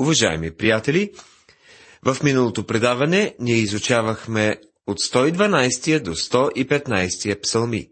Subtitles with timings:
[0.00, 1.12] Уважаеми приятели,
[2.02, 7.90] в миналото предаване ние изучавахме от 112 до 115 псалми.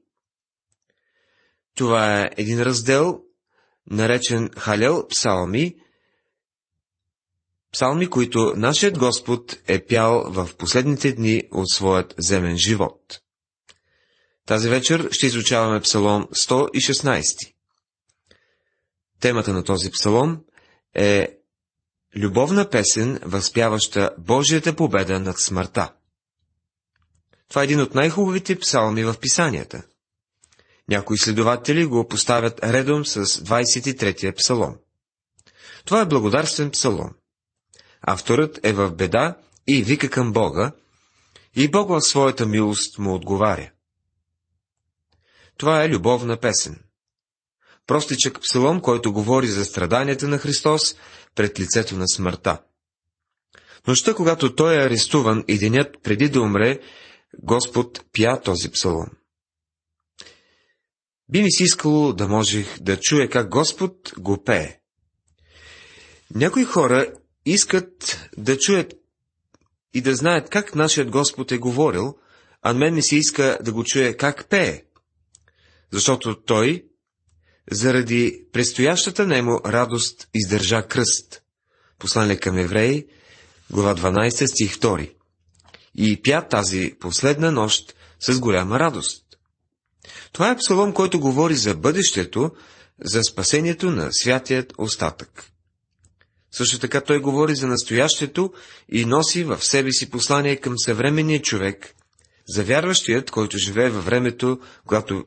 [1.75, 3.21] Това е един раздел,
[3.91, 5.77] наречен Халел псалми,
[7.73, 13.21] псалми, които нашият Господ е пял в последните дни от своят земен живот.
[14.47, 17.53] Тази вечер ще изучаваме псалом 116.
[19.21, 20.45] Темата на този псалом
[20.95, 21.38] е
[22.17, 25.93] любовна песен, възпяваща Божията победа над смъртта.
[27.49, 29.83] Това е един от най-хубавите псалми в писанията.
[30.89, 34.77] Някои следователи го поставят редом с 23-я псалом.
[35.85, 37.11] Това е благодарствен псалом.
[38.01, 40.73] Авторът е в беда и вика към Бога,
[41.57, 43.71] и Бог в своята милост му отговаря.
[45.57, 46.88] Това е любовна песен.
[47.89, 50.97] Простичък псалом, който говори за страданията на Христос
[51.35, 52.63] пред лицето на смъртта.
[53.87, 56.81] Нощта, когато той е арестуван и денят преди да умре,
[57.43, 59.07] Господ пя този псалом.
[61.29, 64.81] Би ми си искало да можех да чуя как Господ го пее.
[66.35, 67.13] Някои хора
[67.47, 68.95] искат да чуят
[69.95, 72.19] и да знаят как нашият Господ е говорил,
[72.63, 74.83] а мен ми се иска да го чуя как пее.
[75.93, 76.89] Защото той
[77.71, 81.43] заради предстоящата немо радост издържа кръст.
[81.99, 83.07] Послание към евреи,
[83.71, 85.13] глава 12, стих 2.
[85.95, 89.25] И пя тази последна нощ с голяма радост.
[90.33, 92.51] Това е псалом, който говори за бъдещето,
[93.05, 95.51] за спасението на святият остатък.
[96.53, 98.53] Също така той говори за настоящето
[98.89, 101.95] и носи в себе си послание към съвременния човек,
[102.49, 105.25] за вярващият, който живее във времето, когато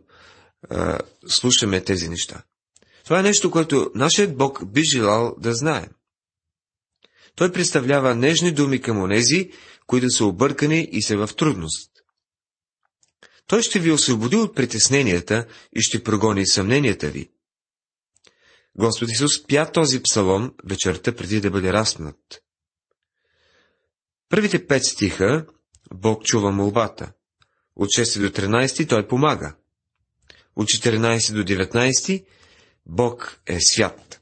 [0.70, 2.44] а, слушаме тези неща.
[3.04, 5.88] Това е нещо, което нашият Бог би желал да знае.
[7.36, 9.52] Той представлява нежни думи към онези,
[9.88, 11.92] които са объркани и са в трудност.
[13.48, 17.32] Той ще ви освободи от притесненията и ще прогони съмненията ви.
[18.78, 22.18] Господ Исус пя този псалом вечерта преди да бъде разпнат.
[24.30, 25.46] Първите пет стиха
[25.94, 27.12] Бог чува молбата.
[27.76, 29.56] От 6 до 13 той помага.
[30.56, 32.26] От 14 до 19
[32.86, 34.22] Бог е свят.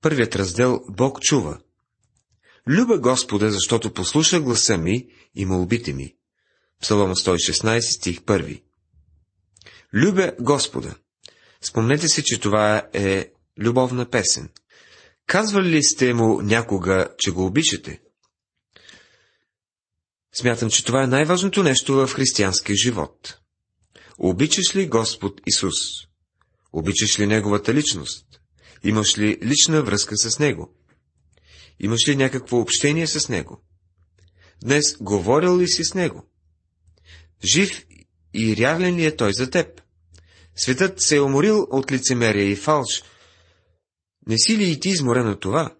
[0.00, 1.58] Първият раздел Бог чува.
[2.68, 6.14] Люба Господа, защото послуша гласа ми и молбите ми.
[6.80, 8.62] Псалом 116, стих 1.
[9.94, 10.94] Любя Господа.
[11.60, 14.48] Спомнете си, че това е любовна песен.
[15.26, 18.00] Казвали ли сте му някога, че го обичате?
[20.32, 23.38] Смятам, че това е най-важното нещо в християнския живот.
[24.18, 25.76] Обичаш ли Господ Исус?
[26.72, 28.26] Обичаш ли Неговата личност?
[28.84, 30.74] Имаш ли лична връзка с Него?
[31.80, 33.62] Имаш ли някакво общение с Него?
[34.62, 36.28] Днес говорил ли си с Него?
[37.44, 37.86] Жив
[38.34, 39.82] и реален ли е Той за теб?
[40.56, 43.02] Светът се е уморил от лицемерие и фалш.
[44.26, 45.76] Не си ли и ти изморен от това?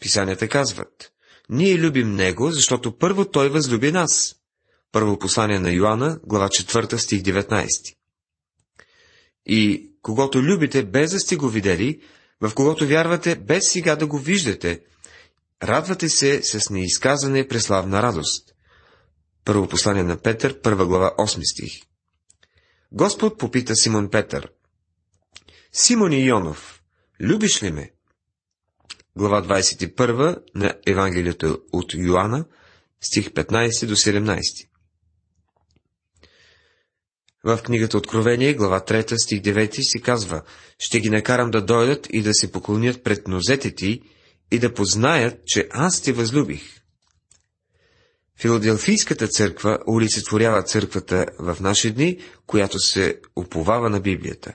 [0.00, 1.12] Писанията казват.
[1.48, 4.36] Ние любим Него, защото първо Той възлюби нас.
[4.96, 7.68] Първо послание на Йоанна, глава 4, стих 19.
[9.46, 12.00] И когато любите без да сте го видели,
[12.40, 14.82] в когото вярвате без сега да го виждате,
[15.62, 18.54] радвате се с неизказане преславна радост.
[19.44, 21.82] Първо послание на Петър, първа глава, 8 стих.
[22.92, 24.50] Господ попита Симон Петър.
[25.72, 26.82] Симон и Йонов,
[27.20, 27.90] любиш ли ме?
[29.16, 32.44] Глава 21 на Евангелието от Йоанна,
[33.00, 34.68] стих 15 до 17.
[37.46, 40.42] В книгата Откровение, глава 3, стих 9 се казва,
[40.78, 44.02] ще ги накарам да дойдат и да се поклонят пред нозете ти
[44.50, 46.80] и да познаят, че аз те възлюбих.
[48.40, 54.54] Филаделфийската църква олицетворява църквата в наши дни, която се уповава на Библията.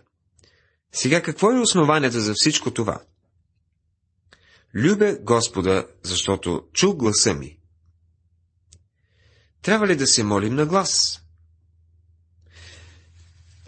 [0.91, 3.01] Сега какво е основанието за всичко това?
[4.73, 7.57] Любя Господа, защото чу гласа ми.
[9.61, 11.20] Трябва ли да се молим на глас?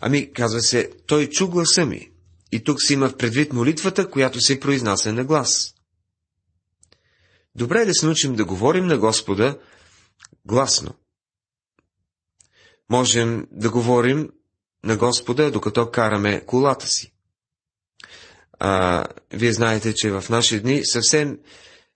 [0.05, 2.11] Ами, казва се, той чу гласа ми.
[2.51, 5.73] И тук се има в предвид молитвата, която се произнася на глас.
[7.55, 9.59] Добре е да се научим да говорим на Господа
[10.45, 10.93] гласно.
[12.89, 14.29] Можем да говорим
[14.83, 17.13] на Господа, докато караме колата си.
[18.59, 21.39] А, вие знаете, че в наши дни съвсем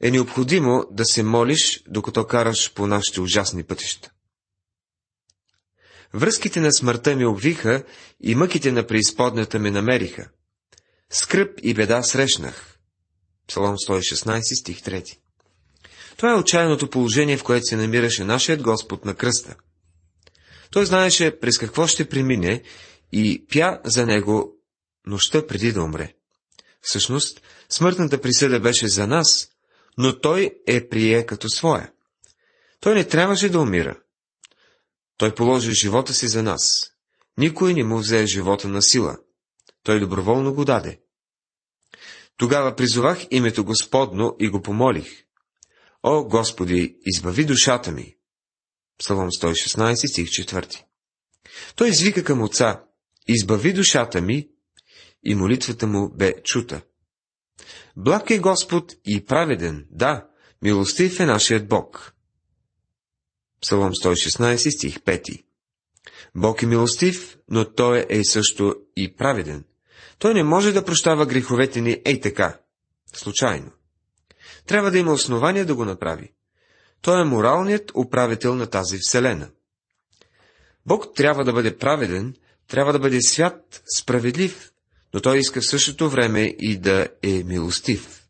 [0.02, 4.12] е необходимо да се молиш, докато караш по нашите ужасни пътища.
[6.14, 7.84] Връзките на смъртта ми обвиха
[8.22, 10.30] и мъките на преизподнята ме намериха.
[11.10, 12.78] Скръп и беда срещнах.
[13.48, 15.18] Псалом 116, стих 3.
[16.18, 19.56] Това е отчаяното положение, в което се намираше нашият Господ на кръста.
[20.72, 22.64] Той знаеше през какво ще премине
[23.12, 24.56] и пя за него
[25.06, 26.14] нощта преди да умре.
[26.82, 29.50] Всъщност, смъртната присъда беше за нас,
[29.98, 31.92] но той е прие като своя.
[32.80, 34.00] Той не трябваше да умира.
[35.18, 36.92] Той положи живота си за нас.
[37.38, 39.18] Никой не му взе живота на сила.
[39.84, 41.00] Той доброволно го даде.
[42.38, 45.24] Тогава призовах името Господно и го помолих.
[46.04, 48.16] О, Господи, избави душата ми!
[49.00, 50.84] Псалом 116, стих 4.
[51.76, 52.84] Той извика към отца,
[53.28, 54.50] избави душата ми,
[55.24, 56.82] и молитвата му бе чута.
[57.98, 60.28] Благ е Господ и праведен, да,
[60.62, 62.14] милостив е нашият Бог.
[63.68, 65.44] Псалом 116, стих 5.
[66.36, 69.64] Бог е милостив, но Той е също и праведен.
[70.20, 72.60] Той не може да прощава греховете ни ей така,
[73.14, 73.72] случайно.
[74.66, 76.32] Трябва да има основание да го направи.
[77.02, 79.50] Той е моралният управител на тази вселена.
[80.86, 82.36] Бог трябва да бъде праведен,
[82.68, 84.72] трябва да бъде свят, справедлив,
[85.14, 88.27] но той иска в същото време и да е милостив.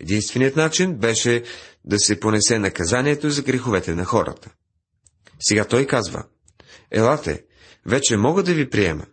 [0.00, 1.44] Единственият начин беше
[1.84, 4.50] да се понесе наказанието за греховете на хората.
[5.40, 6.24] Сега той казва,
[6.90, 7.44] елате,
[7.86, 9.06] вече мога да ви приема.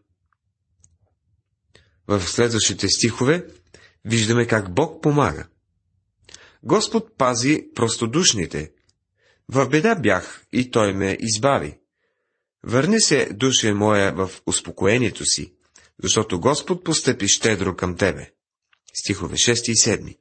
[2.08, 3.48] В следващите стихове
[4.06, 5.48] виждаме как Бог помага.
[6.64, 8.72] Господ пази простодушните.
[9.50, 11.80] В беда бях и Той ме избави.
[12.64, 15.54] Върни се, душе моя, в успокоението си,
[16.04, 18.32] защото Господ постъпи щедро към тебе.
[18.94, 20.18] Стихове 6 и 7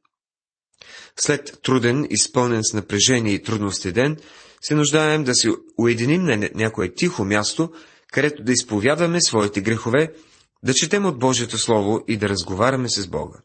[1.21, 4.17] След труден, изпълнен с напрежение и трудности ден,
[4.63, 7.73] се нуждаем да се уединим на някое тихо място,
[8.13, 10.15] където да изповядваме своите грехове,
[10.63, 13.39] да четем от Божието Слово и да разговаряме с Бога.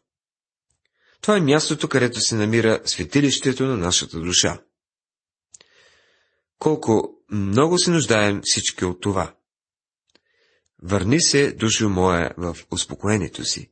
[1.20, 4.60] Това е мястото, където се намира светилището на нашата душа.
[6.58, 9.34] Колко много се нуждаем всички от това.
[10.82, 13.70] Върни се, душо моя, в успокоението си.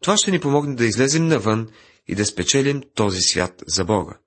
[0.00, 1.68] Това ще ни помогне да излезем навън
[2.08, 4.18] и да спечелим този свят за Бога.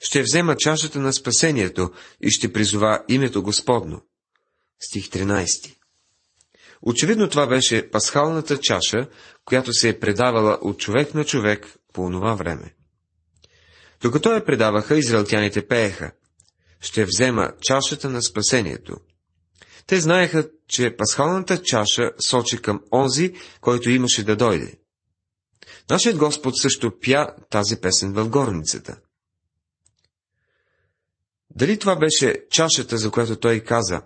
[0.00, 4.02] Ще взема чашата на спасението и ще призова името Господно.
[4.80, 5.74] Стих 13
[6.82, 9.08] Очевидно това беше пасхалната чаша,
[9.44, 12.74] която се е предавала от човек на човек по онова време.
[14.02, 16.12] Докато я предаваха, израелтяните пееха.
[16.80, 18.96] Ще взема чашата на спасението.
[19.86, 24.74] Те знаеха, че пасхалната чаша сочи към онзи, който имаше да дойде.
[25.90, 29.00] Нашият Господ също пя тази песен в горницата.
[31.50, 34.02] Дали това беше чашата, за която той каза,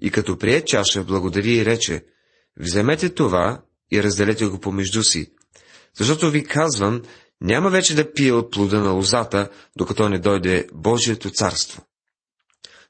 [0.00, 2.04] и като прие чаша, благодари и рече,
[2.60, 3.62] вземете това
[3.92, 5.32] и разделете го помежду си,
[5.94, 7.02] защото ви казвам,
[7.40, 11.82] няма вече да пие от плода на лозата, докато не дойде Божието царство.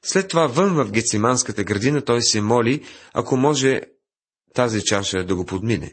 [0.01, 3.81] След това вън в Гециманската градина той се моли, ако може
[4.53, 5.91] тази чаша да го подмине.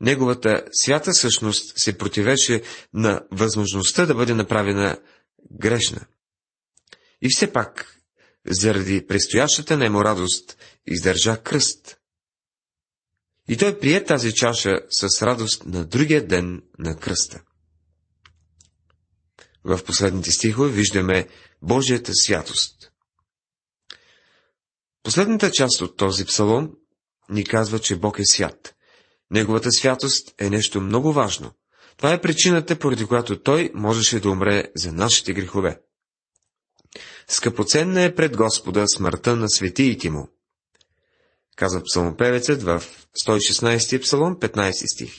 [0.00, 2.62] Неговата свята същност се противеше
[2.94, 4.98] на възможността да бъде направена
[5.60, 6.06] грешна.
[7.22, 7.96] И все пак,
[8.46, 10.56] заради предстоящата немо радост,
[10.86, 11.98] издържа кръст.
[13.48, 17.42] И той прие тази чаша с радост на другия ден на кръста.
[19.64, 21.28] В последните стихове виждаме
[21.62, 22.92] Божията святост.
[25.02, 26.70] Последната част от този псалом
[27.28, 28.74] ни казва, че Бог е свят.
[29.32, 31.50] Неговата святост е нещо много важно.
[31.96, 35.80] Това е причината, поради която Той можеше да умре за нашите грехове.
[37.28, 40.28] Скъпоценна е пред Господа смъртта на светиите му.
[41.56, 42.82] Казва псалмопевецът в
[43.26, 45.14] 116 псалом, 15 стих.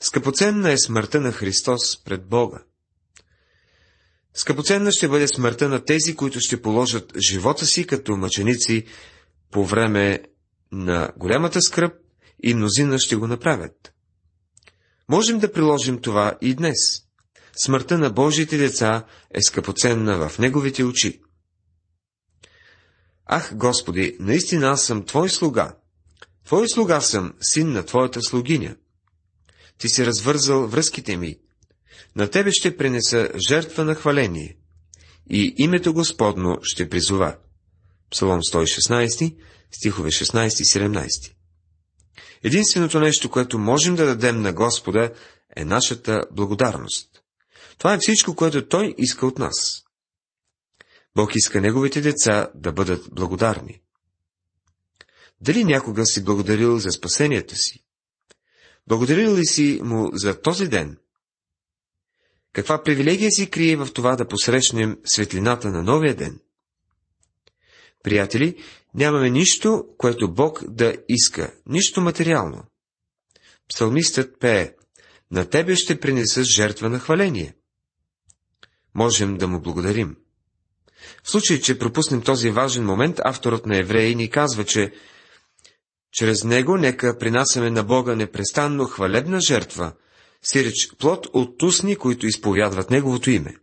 [0.00, 2.58] Скъпоценна е смъртта на Христос пред Бога.
[4.34, 8.84] Скъпоценна ще бъде смъртта на тези, които ще положат живота си като мъченици
[9.50, 10.22] по време
[10.72, 12.03] на голямата скръп
[12.44, 13.92] и мнозина ще го направят.
[15.08, 17.02] Можем да приложим това и днес.
[17.64, 21.20] Смъртта на Божиите деца е скъпоценна в Неговите очи.
[23.26, 25.76] Ах, Господи, наистина аз съм Твой слуга.
[26.44, 28.76] Твой слуга съм, син на Твоята слугиня.
[29.78, 31.38] Ти си развързал връзките ми.
[32.16, 34.56] На Тебе ще принеса жертва на хваление.
[35.30, 37.36] И името Господно ще призова.
[38.10, 39.36] Псалом 116,
[39.70, 41.34] стихове 16 и 17.
[42.44, 45.12] Единственото нещо, което можем да дадем на Господа,
[45.56, 47.22] е нашата благодарност.
[47.78, 49.84] Това е всичко, което Той иска от нас.
[51.14, 53.80] Бог иска Неговите деца да бъдат благодарни.
[55.40, 57.84] Дали някога си благодарил за спасението си?
[58.86, 60.98] Благодарил ли си му за този ден?
[62.52, 66.40] Каква привилегия си крие в това да посрещнем светлината на новия ден?
[68.02, 72.64] Приятели, нямаме нищо, което Бог да иска, нищо материално.
[73.68, 74.72] Псалмистът пее,
[75.30, 77.54] на тебе ще принеса жертва на хваление.
[78.94, 80.16] Можем да му благодарим.
[81.22, 84.92] В случай, че пропуснем този важен момент, авторът на Евреи ни казва, че
[86.12, 89.92] чрез него нека принасяме на Бога непрестанно хвалебна жертва,
[90.42, 93.56] сиреч плод от устни, които изповядват Неговото име.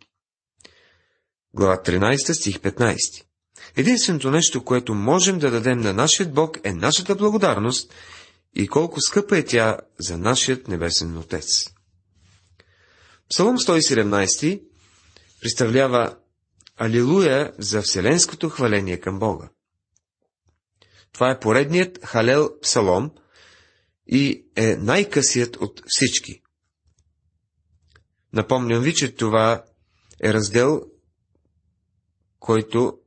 [1.53, 3.30] Глава 13, стих 15
[3.75, 7.93] Единственото нещо, което можем да дадем на нашия Бог е нашата благодарност
[8.55, 11.69] и колко скъпа е тя за нашият небесен Отец.
[13.29, 14.61] Псалом 117
[15.41, 16.17] представлява
[16.77, 19.49] Алилуя за вселенското хваление към Бога.
[21.13, 23.11] Това е поредният Халел псалом
[24.07, 26.41] и е най-късият от всички.
[28.33, 29.63] Напомням ви, че това
[30.23, 30.81] е раздел,
[32.39, 33.00] който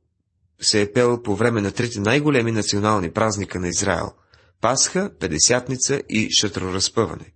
[0.61, 4.13] се е пел по време на трите най-големи национални празника на Израел–
[4.61, 7.33] Пасха, Педесятница и Шатроразпъване.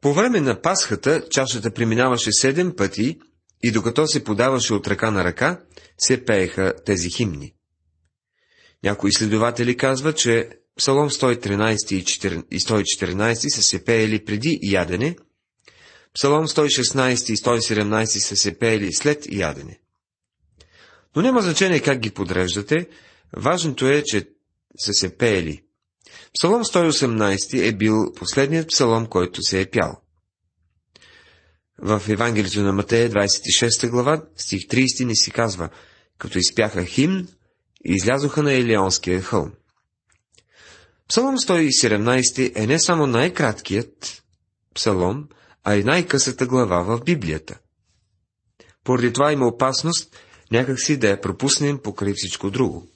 [0.00, 3.18] По време на Пасхата чашата преминаваше седем пъти
[3.62, 5.60] и докато се подаваше от ръка на ръка,
[5.98, 7.54] се пееха тези химни.
[8.84, 15.16] Някои изследователи казват, че Псалом 113 и 114 са се пеели преди ядене,
[16.14, 19.80] Псалом 116 и 117 са се пеели след ядене.
[21.16, 22.88] Но няма значение как ги подреждате,
[23.36, 24.28] важното е, че
[24.78, 25.62] са се пеели.
[26.34, 30.00] Псалом 118 е бил последният псалом, който се е пял.
[31.78, 35.68] В Евангелието на Матея, 26 глава, стих 30 ни си казва,
[36.18, 37.28] като изпяха химн,
[37.84, 39.52] излязоха на Елеонския хълм.
[41.08, 44.22] Псалом 117 е не само най-краткият
[44.74, 45.28] псалом,
[45.64, 47.58] а и най-късата глава в Библията.
[48.84, 50.16] Поради това има опасност
[50.50, 52.88] някакси да я пропуснем покрай всичко друго.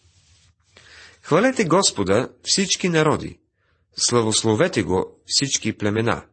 [1.22, 3.38] Хвалете Господа всички народи,
[3.96, 6.24] славословете го всички племена.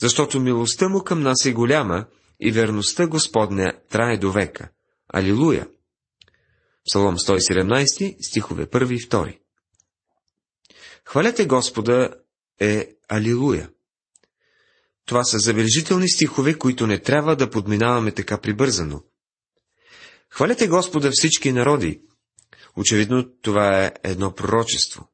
[0.00, 2.06] Защото милостта му към нас е голяма
[2.40, 4.68] и верността Господня трае до века.
[5.08, 5.68] Алилуя!
[6.86, 9.38] Псалом 117, стихове 1 и 2.
[11.04, 12.14] Хвалете Господа
[12.60, 13.70] е Алилуя.
[15.06, 19.02] Това са забележителни стихове, които не трябва да подминаваме така прибързано.
[20.36, 22.00] Хвалете Господа всички народи.
[22.76, 25.08] Очевидно, това е едно пророчество.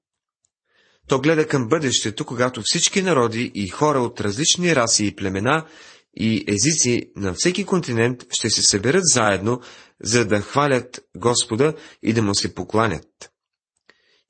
[1.09, 5.67] То гледа към бъдещето, когато всички народи и хора от различни раси и племена
[6.15, 9.61] и езици на всеки континент ще се съберат заедно,
[10.01, 13.33] за да хвалят Господа и да му се покланят.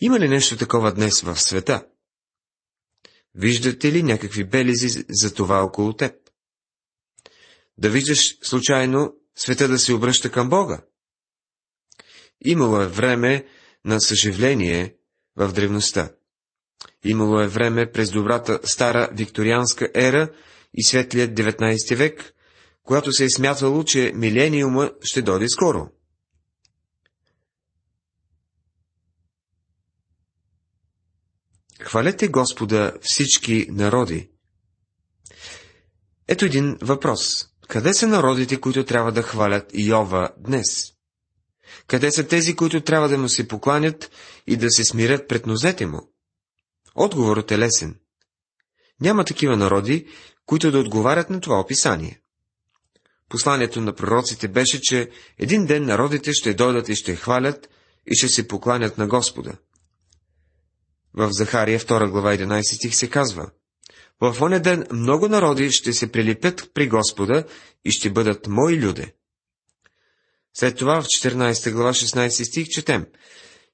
[0.01, 1.87] Има ли нещо такова днес в света?
[3.35, 6.15] Виждате ли някакви белези за това около теб?
[7.79, 10.83] Да виждаш случайно света да се обръща към Бога?
[12.45, 13.47] Имало е време
[13.85, 14.97] на съживление
[15.37, 16.13] в древността.
[17.05, 20.29] Имало е време през добрата стара викторианска ера
[20.75, 22.35] и светлият 19 век,
[22.83, 25.89] когато се е смятало, че милениума ще дойде скоро.
[31.81, 34.31] Хвалете Господа всички народи.
[36.29, 37.52] Ето един въпрос.
[37.73, 40.93] Къде са народите, които трябва да хвалят Йова днес?
[41.87, 44.11] Къде са тези, които трябва да му се покланят
[44.47, 46.13] и да се смирят пред нозете му?
[46.95, 47.99] Отговорът е лесен.
[49.01, 50.07] Няма такива народи,
[50.47, 52.21] които да отговарят на това описание.
[53.29, 57.69] Посланието на пророците беше, че един ден народите ще дойдат и ще хвалят
[58.07, 59.53] и ще се покланят на Господа.
[61.15, 63.51] В Захария 2 глава 11 стих се казва
[64.23, 67.45] В оня ден много народи ще се прилипят при Господа
[67.85, 69.15] и ще бъдат мои люде.
[70.55, 73.07] След това в 14 глава 16 стих четем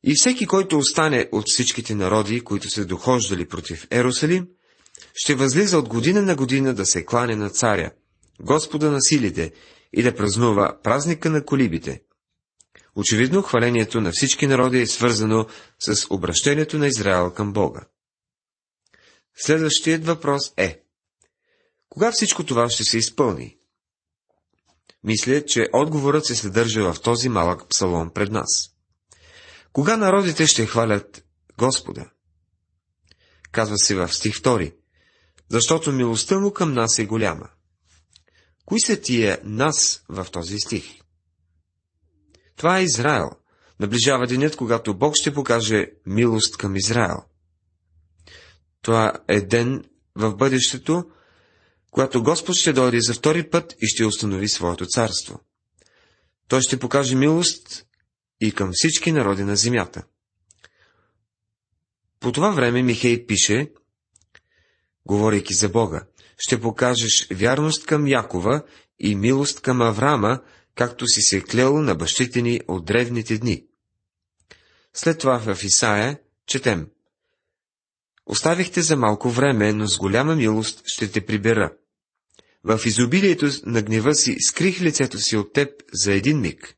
[0.03, 4.49] И всеки, който остане от всичките народи, които се дохождали против Ерусалим,
[5.15, 7.91] ще възлиза от година на година да се клане на царя,
[8.41, 9.53] Господа на силите,
[9.93, 12.03] и да празнува празника на колибите.
[12.97, 15.47] Очевидно, хвалението на всички народи е свързано
[15.79, 17.81] с обращението на Израел към Бога.
[19.41, 20.83] Следващият въпрос е,
[21.89, 23.57] кога всичко това ще се изпълни?
[25.05, 28.71] Мисля, че отговорът се съдържа в този малък псалом пред нас.
[29.73, 31.25] Кога народите ще хвалят
[31.59, 32.11] Господа?
[33.53, 34.75] Казва се в стих 2.
[35.49, 37.49] Защото милостта му към нас е голяма.
[38.65, 40.85] Кои са тия нас в този стих?
[42.57, 43.31] Това е Израел.
[43.81, 47.28] Наближава денят, когато Бог ще покаже милост към Израел.
[48.89, 51.11] Това е ден в бъдещето,
[51.91, 55.41] когато Господ ще дойде за втори път и ще установи своето царство.
[56.49, 57.87] Той ще покаже милост
[58.41, 60.05] и към всички народи на земята.
[62.21, 63.73] По това време Михей пише,
[65.07, 66.07] говорейки за Бога,
[66.39, 68.63] ще покажеш вярност към Якова
[68.99, 70.43] и милост към Аврама,
[70.75, 73.65] както си се клел на бащите ни от древните дни.
[74.95, 76.89] След това в Исаия четем.
[78.29, 81.73] Оставихте за малко време, но с голяма милост ще те прибера.
[82.65, 86.77] В изобилието на гнева си скрих лицето си от теб за един миг,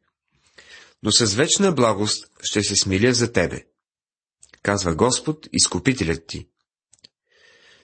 [1.02, 3.64] но с вечна благост ще се смиля за тебе,
[4.62, 6.49] казва Господ, изкупителят ти.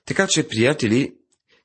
[0.04, 1.14] Така че, приятели,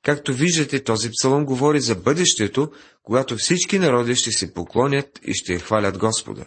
[0.02, 5.58] както виждате, този псалом говори за бъдещето, когато всички народи ще се поклонят и ще
[5.58, 6.46] хвалят Господа.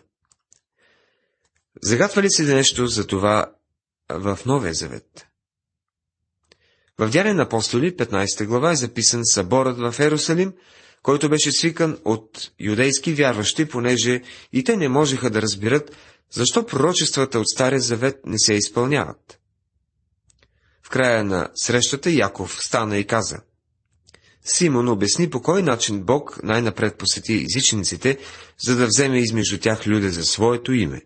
[1.84, 3.56] Загатва ли се нещо за това
[4.10, 5.28] в Новия Завет?
[6.98, 10.54] В Дяне апостоли, 15 глава, е записан съборът в Ерусалим,
[11.04, 14.22] който беше свикан от юдейски вярващи, понеже
[14.54, 15.96] и те не можеха да разберат,
[16.32, 19.40] защо пророчествата от Стария Завет не се изпълняват.
[20.84, 23.38] В края на срещата Яков стана и каза
[24.46, 28.18] Симон обясни по кой начин Бог най-напред посети езичниците,
[28.66, 31.02] за да вземе измежду тях люде за своето име.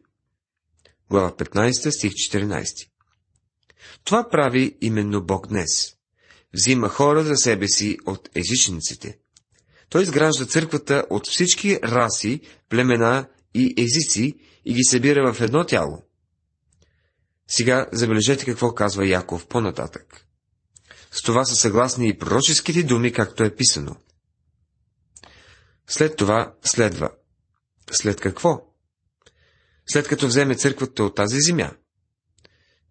[1.09, 2.89] Глава 15, стих 14
[4.03, 5.95] Това прави именно Бог днес.
[6.53, 9.19] Взима хора за себе си от езичниците.
[9.89, 16.03] Той изгражда църквата от всички раси, племена и езици и ги събира в едно тяло.
[17.47, 20.25] Сега забележете какво казва Яков по-нататък.
[21.11, 23.95] С това са съгласни и пророческите думи, както е писано.
[25.87, 27.09] След това следва.
[27.91, 28.61] След какво?
[29.91, 31.71] След като вземе църквата от тази земя.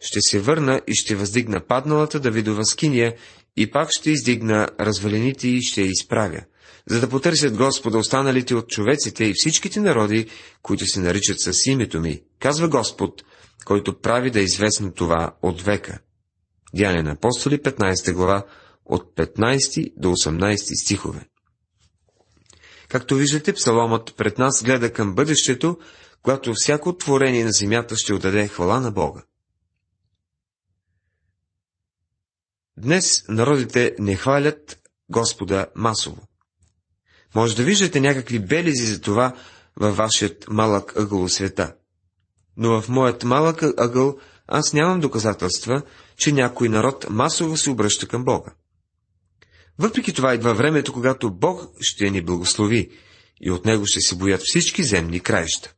[0.00, 3.14] Ще се върна и ще въздигна падналата Давидова скиния
[3.56, 6.40] и пак ще издигна развалените и ще я изправя,
[6.86, 10.26] за да потърсят Господа останалите от човеците и всичките народи,
[10.62, 13.22] които се наричат с името ми, казва Господ,
[13.64, 15.98] който прави да е известно това от века.
[16.74, 18.46] Дяне на апостоли, 15 глава,
[18.84, 21.28] от 15 до 18 стихове.
[22.88, 25.78] Както виждате, псаломът пред нас гледа към бъдещето,
[26.22, 29.22] когато всяко творение на земята ще отдаде хвала на Бога.
[32.80, 34.78] Днес народите не хвалят
[35.10, 36.22] Господа масово.
[37.34, 39.34] Може да виждате някакви белези за това
[39.76, 41.74] във вашият малък ъгъл света.
[42.56, 45.82] Но в моят малък ъгъл аз нямам доказателства,
[46.16, 48.54] че някой народ масово се обръща към Бога.
[49.78, 52.90] Въпреки това идва времето, когато Бог ще ни благослови
[53.40, 55.74] и от него ще се боят всички земни краища.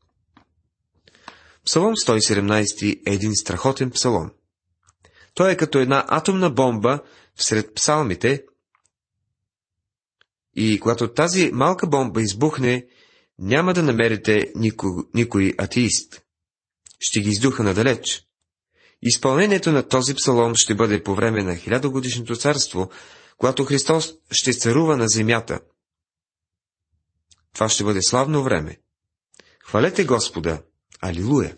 [1.64, 4.30] Псалом 117 е един страхотен псалом.
[5.34, 7.02] Той е като една атомна бомба
[7.34, 8.44] всред псалмите
[10.56, 12.86] и когато тази малка бомба избухне,
[13.38, 16.22] няма да намерите никой, никой атеист.
[16.98, 18.26] Ще ги издуха надалеч.
[19.02, 22.90] Изпълнението на този псалом ще бъде по време на хилядогодишното царство,
[23.38, 25.60] когато Христос ще царува на земята.
[27.54, 28.80] Това ще бъде славно време.
[29.64, 30.62] Хвалете Господа!
[31.00, 31.56] Алилуя!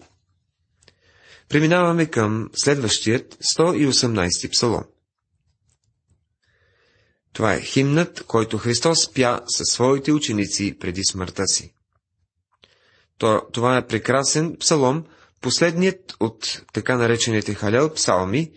[1.53, 4.85] Преминаваме към следващият 118 псалом.
[7.33, 11.75] Това е химнат, който Христос пя със своите ученици преди смъртта си.
[13.53, 15.05] Това е прекрасен псалом,
[15.41, 18.53] последният от така наречените халел псалми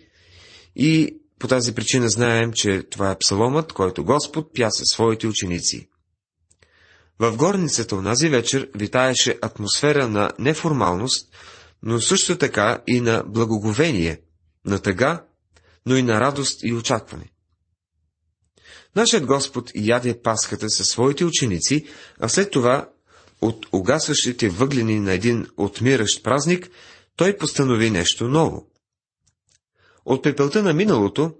[0.76, 5.88] и по тази причина знаем, че това е псаломът, който Господ пя със своите ученици.
[7.18, 11.28] В горницата онази вечер витаеше атмосфера на неформалност,
[11.82, 14.20] но също така и на благоговение,
[14.64, 15.24] на тъга,
[15.86, 17.30] но и на радост и очакване.
[18.96, 21.86] Нашият Господ яде пасхата със своите ученици,
[22.20, 22.88] а след това
[23.40, 26.70] от угасващите въглени на един отмиращ празник,
[27.16, 28.66] той постанови нещо ново.
[30.04, 31.34] От пепелта на миналото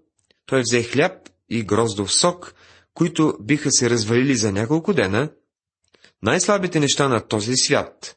[0.47, 1.13] той взе хляб
[1.49, 2.55] и гроздов сок,
[2.95, 5.31] които биха се развалили за няколко дена,
[6.23, 8.16] най-слабите неща на този свят,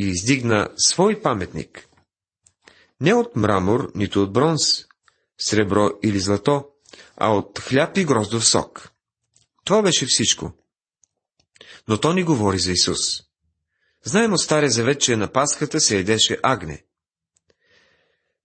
[0.00, 1.88] и издигна свой паметник.
[3.00, 4.60] Не от мрамор, нито от бронз,
[5.38, 6.64] сребро или злато,
[7.16, 8.92] а от хляб и гроздов сок.
[9.64, 10.52] Това беше всичко.
[11.88, 12.98] Но то ни говори за Исус.
[14.04, 16.84] Знаем от Стария Завет, че на Пасхата се едеше агне.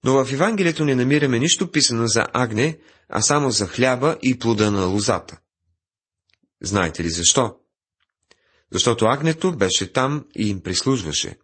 [0.03, 4.71] Но в Евангелието не намираме нищо писано за агне, а само за хляба и плода
[4.71, 5.39] на лозата.
[6.61, 7.57] Знаете ли защо?
[8.71, 11.37] Защото агнето беше там и им прислужваше.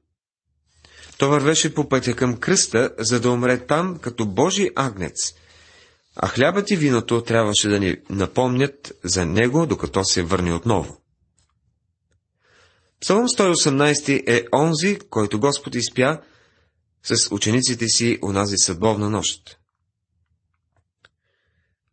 [1.21, 5.33] То вървеше по пътя към кръста, за да умре там като Божий агнец,
[6.15, 11.01] А хлябът и виното трябваше да ни напомнят за него, докато се върне отново.
[13.01, 16.21] Псалом 118 е онзи, който Господ изпя
[17.03, 19.59] с учениците си унази съдбовна нощ.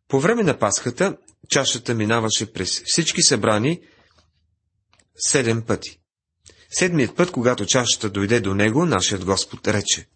[0.07, 1.17] По време на Пасхата
[1.49, 3.81] чашата минаваше през всички събрани
[5.15, 5.98] седем пъти.
[6.69, 10.07] Седмият път, когато чашата дойде до него, нашият Господ рече.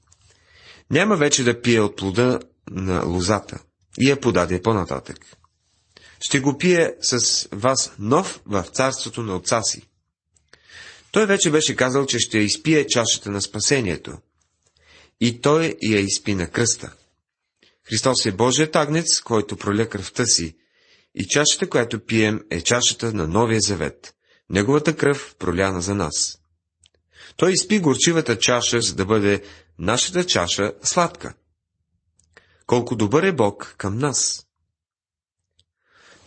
[0.92, 2.39] Няма вече да пие от плода
[2.72, 3.60] на лозата
[4.00, 5.18] и я подаде по-нататък.
[6.22, 9.82] Ще го пие с вас нов в царството на отца си.
[11.12, 14.18] Той вече беше казал, че ще изпие чашата на спасението.
[15.22, 16.94] И той я изпи на кръста.
[17.84, 20.56] Христос е Божият агнец, който проля кръвта си,
[21.16, 24.16] и чашата, която пием, е чашата на Новия завет,
[24.50, 26.39] неговата кръв проляна за нас.
[27.38, 29.43] Той изпи горчивата чаша, за да бъде
[29.80, 31.34] нашата чаша сладка.
[32.65, 34.48] Колко добър е Бог към нас!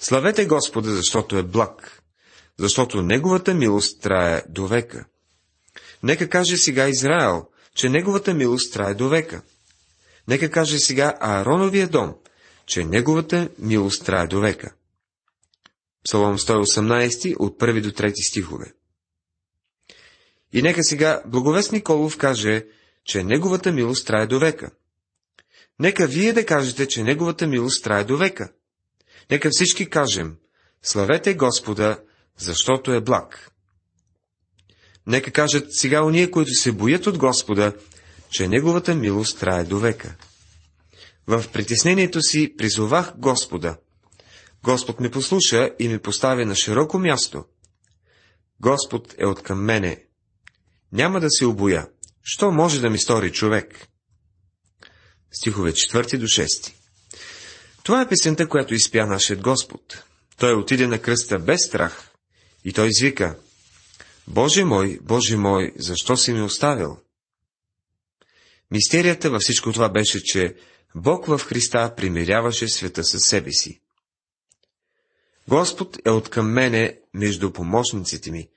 [0.01, 2.03] Славете Господа, защото е благ,
[2.59, 5.05] защото Неговата милост трае до века.
[6.03, 9.43] Нека каже сега Израел, че Неговата милост трае до века.
[10.29, 12.15] Нека каже сега Аароновия дом,
[12.67, 14.75] че Неговата милост трае до века.
[16.05, 18.73] Псалом 118 от 1 до 3 стихове.
[20.53, 22.67] И нека сега благовест Николов каже,
[23.05, 24.71] че Неговата милост трае до века.
[25.79, 28.53] Нека вие да кажете, че Неговата милост трае до века.
[29.31, 30.37] Нека всички кажем,
[30.83, 32.01] славете Господа,
[32.39, 33.51] защото е благ.
[35.07, 37.73] Нека кажат сега уния, които се боят от Господа,
[38.31, 40.17] че Неговата милост трае до века.
[41.27, 43.77] В притеснението си призовах Господа.
[44.63, 47.45] Господ ме послуша и ми постави на широко място.
[48.61, 50.06] Господ е от към мене.
[50.93, 51.89] Няма да се обоя.
[52.23, 53.89] Що може да ми стори човек?
[55.33, 56.73] Стихове 4 до 6
[57.83, 60.05] Това е песента, която изпя нашият Господ.
[60.39, 62.11] Той отиде на кръста без страх
[62.65, 63.37] и той извика
[64.29, 66.99] Боже мой, Боже мой, защо си ми оставил?
[68.71, 70.57] Мистерията във всичко това беше, че
[70.95, 73.81] Бог в Христа примиряваше света със себе си.
[75.49, 78.49] Господ е от към мене между помощниците ми.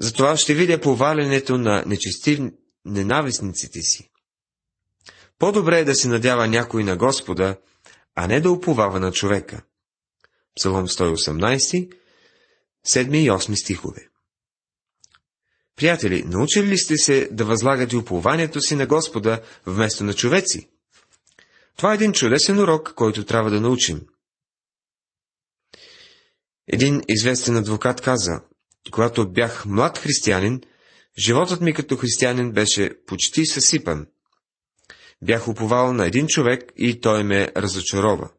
[0.00, 2.40] Затова ще видя повалянето на нечестив
[2.84, 4.10] ненавистниците си.
[5.38, 7.56] По-добре е да се надява някой на Господа,
[8.14, 9.62] а не да уповава на човека.
[10.56, 11.92] Псалом 118,
[12.86, 14.08] 7 и 8 стихове.
[15.76, 20.70] Приятели, научили ли сте се да възлагате упованието си на Господа вместо на човеци?
[21.76, 24.00] Това е един чудесен урок, който трябва да научим.
[26.66, 28.40] Един известен адвокат каза,
[28.90, 30.60] когато бях млад християнин,
[31.18, 34.06] животът ми като християнин беше почти съсипан.
[35.22, 38.30] Бях уповал на един човек и той ме разочарова.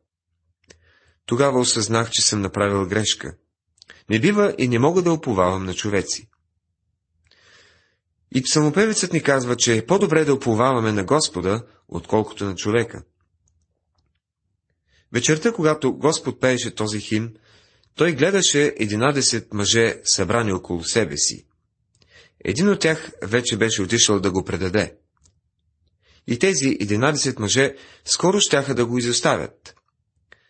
[1.26, 3.36] Тогава осъзнах, че съм направил грешка.
[4.10, 6.30] Не бива и не мога да уповавам на човеци.
[8.36, 13.04] И псалмопевецът ни казва, че е по-добре да уповаваме на Господа, отколкото на човека.
[15.14, 17.34] Вечерта, когато Господ пееше този хим,
[17.96, 21.46] той гледаше единадесет мъже събрани около себе си.
[22.46, 24.96] Един от тях вече беше отишъл да го предаде.
[26.28, 27.76] И тези единадесет мъже
[28.06, 29.76] скоро щяха да го изоставят.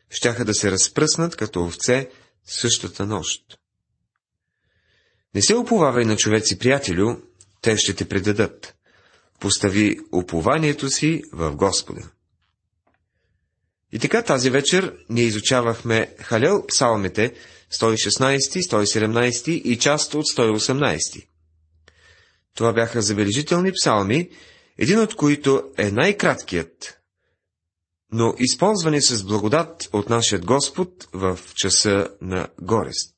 [0.09, 2.09] Щяха да се разпръснат като овце
[2.45, 3.59] същата нощ.
[5.35, 7.15] Не се оповавай на човеци, приятелю,
[7.61, 8.75] те ще те предадат.
[9.39, 12.09] Постави упованието си в Господа.
[13.91, 17.33] И така тази вечер ние изучавахме Халел псалмите
[17.73, 21.27] 116, 117 и част от 118.
[22.55, 24.29] Това бяха забележителни псалми,
[24.77, 26.97] един от които е най-краткият,
[28.11, 33.15] но използвани с благодат от нашия Господ в часа на горест.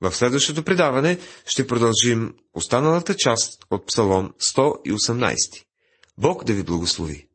[0.00, 5.64] В следващото предаване ще продължим останалата част от Псалом 118.
[6.18, 7.27] Бог да ви благослови!